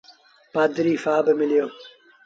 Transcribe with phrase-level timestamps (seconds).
[0.53, 1.65] پڌريٚ سآب مليو۔